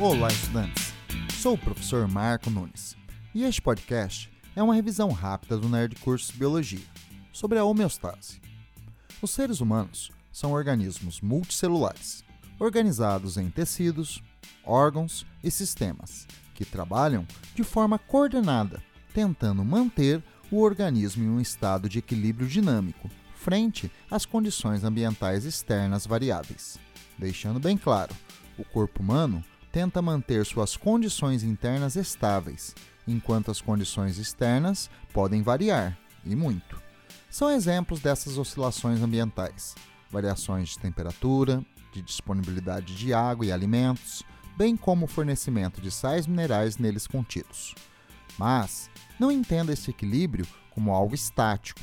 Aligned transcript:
Olá, 0.00 0.28
estudantes! 0.28 0.92
Sou 1.42 1.54
o 1.54 1.58
professor 1.58 2.06
Marco 2.06 2.48
Nunes 2.48 2.96
e 3.34 3.42
este 3.42 3.60
podcast 3.60 4.30
é 4.54 4.62
uma 4.62 4.72
revisão 4.72 5.10
rápida 5.10 5.58
do 5.58 5.68
Nerd 5.68 5.96
Cursos 5.96 6.30
Biologia 6.30 6.86
sobre 7.32 7.58
a 7.58 7.64
homeostase. 7.64 8.40
Os 9.20 9.32
seres 9.32 9.60
humanos 9.60 10.12
são 10.30 10.52
organismos 10.52 11.20
multicelulares, 11.20 12.22
organizados 12.60 13.36
em 13.36 13.50
tecidos, 13.50 14.22
órgãos 14.64 15.26
e 15.42 15.50
sistemas, 15.50 16.28
que 16.54 16.64
trabalham 16.64 17.26
de 17.56 17.64
forma 17.64 17.98
coordenada, 17.98 18.80
tentando 19.12 19.64
manter 19.64 20.22
o 20.48 20.62
organismo 20.62 21.24
em 21.24 21.28
um 21.28 21.40
estado 21.40 21.88
de 21.88 21.98
equilíbrio 21.98 22.46
dinâmico 22.46 23.10
frente 23.34 23.90
às 24.08 24.24
condições 24.24 24.84
ambientais 24.84 25.44
externas 25.44 26.06
variáveis. 26.06 26.78
Deixando 27.18 27.58
bem 27.58 27.76
claro, 27.76 28.14
o 28.56 28.64
corpo 28.64 29.02
humano 29.02 29.42
tenta 29.72 30.02
manter 30.02 30.44
suas 30.44 30.76
condições 30.76 31.42
internas 31.42 31.96
estáveis, 31.96 32.74
enquanto 33.06 33.50
as 33.50 33.60
condições 33.60 34.18
externas 34.18 34.90
podem 35.12 35.42
variar, 35.42 35.98
e 36.24 36.34
muito. 36.34 36.80
São 37.30 37.50
exemplos 37.50 38.00
dessas 38.00 38.38
oscilações 38.38 39.02
ambientais: 39.02 39.74
variações 40.10 40.70
de 40.70 40.78
temperatura, 40.78 41.64
de 41.92 42.02
disponibilidade 42.02 42.94
de 42.94 43.12
água 43.12 43.46
e 43.46 43.52
alimentos, 43.52 44.22
bem 44.56 44.76
como 44.76 45.04
o 45.04 45.08
fornecimento 45.08 45.80
de 45.80 45.90
sais 45.90 46.26
minerais 46.26 46.76
neles 46.76 47.06
contidos. 47.06 47.74
Mas 48.38 48.90
não 49.18 49.30
entenda 49.30 49.72
esse 49.72 49.90
equilíbrio 49.90 50.46
como 50.70 50.92
algo 50.92 51.14
estático, 51.14 51.80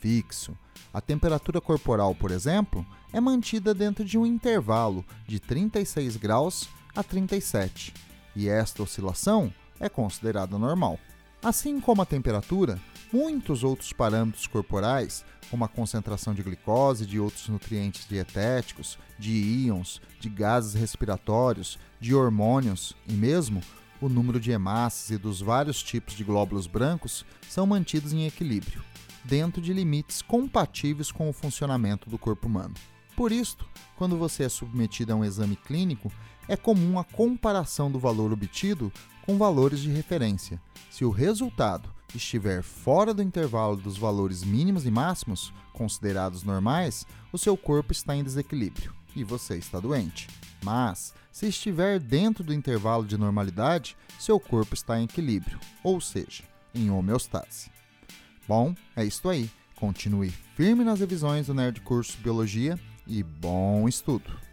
fixo. 0.00 0.56
A 0.92 1.00
temperatura 1.00 1.60
corporal, 1.60 2.14
por 2.14 2.30
exemplo, 2.30 2.86
é 3.12 3.20
mantida 3.20 3.74
dentro 3.74 4.04
de 4.04 4.18
um 4.18 4.26
intervalo 4.26 5.04
de 5.26 5.40
36 5.40 6.16
graus 6.16 6.68
a 6.94 7.02
37, 7.02 7.92
e 8.36 8.48
esta 8.48 8.82
oscilação 8.82 9.52
é 9.80 9.88
considerada 9.88 10.58
normal. 10.58 10.98
Assim 11.42 11.80
como 11.80 12.00
a 12.00 12.06
temperatura, 12.06 12.80
muitos 13.12 13.62
outros 13.62 13.92
parâmetros 13.92 14.46
corporais, 14.46 15.24
como 15.50 15.64
a 15.64 15.68
concentração 15.68 16.32
de 16.34 16.42
glicose 16.42 17.06
de 17.06 17.20
outros 17.20 17.48
nutrientes 17.48 18.06
dietéticos, 18.08 18.98
de 19.18 19.32
íons, 19.32 20.00
de 20.18 20.28
gases 20.28 20.74
respiratórios, 20.74 21.78
de 22.00 22.14
hormônios 22.14 22.96
e 23.06 23.12
mesmo 23.12 23.60
o 24.00 24.08
número 24.08 24.40
de 24.40 24.50
hemácias 24.50 25.10
e 25.10 25.18
dos 25.18 25.40
vários 25.40 25.82
tipos 25.82 26.14
de 26.14 26.24
glóbulos 26.24 26.66
brancos 26.66 27.24
são 27.48 27.66
mantidos 27.66 28.12
em 28.12 28.26
equilíbrio, 28.26 28.82
dentro 29.24 29.62
de 29.62 29.72
limites 29.72 30.22
compatíveis 30.22 31.12
com 31.12 31.28
o 31.28 31.32
funcionamento 31.32 32.10
do 32.10 32.18
corpo 32.18 32.46
humano. 32.46 32.74
Por 33.16 33.30
isto, 33.30 33.64
quando 33.96 34.16
você 34.16 34.44
é 34.44 34.48
submetido 34.48 35.12
a 35.12 35.16
um 35.16 35.24
exame 35.24 35.56
clínico, 35.56 36.10
é 36.48 36.56
comum 36.56 36.98
a 36.98 37.04
comparação 37.04 37.90
do 37.90 37.98
valor 37.98 38.32
obtido 38.32 38.92
com 39.24 39.38
valores 39.38 39.80
de 39.80 39.90
referência. 39.90 40.60
Se 40.90 41.04
o 41.04 41.10
resultado 41.10 41.88
estiver 42.14 42.62
fora 42.62 43.14
do 43.14 43.22
intervalo 43.22 43.76
dos 43.76 43.96
valores 43.96 44.42
mínimos 44.42 44.84
e 44.84 44.90
máximos, 44.90 45.52
considerados 45.72 46.42
normais, 46.42 47.06
o 47.32 47.38
seu 47.38 47.56
corpo 47.56 47.92
está 47.92 48.14
em 48.16 48.24
desequilíbrio 48.24 48.92
e 49.14 49.22
você 49.22 49.56
está 49.56 49.78
doente. 49.78 50.28
Mas, 50.62 51.14
se 51.30 51.46
estiver 51.46 52.00
dentro 52.00 52.42
do 52.42 52.54
intervalo 52.54 53.04
de 53.04 53.16
normalidade, 53.16 53.96
seu 54.18 54.40
corpo 54.40 54.74
está 54.74 54.98
em 54.98 55.04
equilíbrio, 55.04 55.58
ou 55.82 56.00
seja, 56.00 56.42
em 56.74 56.90
homeostase. 56.90 57.70
Bom, 58.46 58.74
é 58.96 59.04
isto 59.04 59.28
aí. 59.28 59.50
Continue 59.76 60.30
firme 60.54 60.84
nas 60.84 61.00
revisões 61.00 61.46
do 61.46 61.54
Nerd 61.54 61.80
Curso 61.80 62.16
Biologia 62.18 62.78
e 63.06 63.22
bom 63.22 63.88
estudo! 63.88 64.43